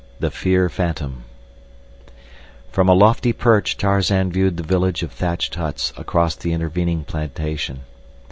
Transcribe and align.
The 0.19 0.31
Fear 0.31 0.67
Phantom 0.67 1.25
From 2.71 2.89
a 2.89 2.93
lofty 2.95 3.33
perch 3.33 3.77
Tarzan 3.77 4.31
viewed 4.31 4.57
the 4.57 4.63
village 4.63 5.03
of 5.03 5.11
thatched 5.11 5.53
huts 5.53 5.93
across 5.95 6.35
the 6.35 6.53
intervening 6.53 7.03
plantation. 7.03 7.81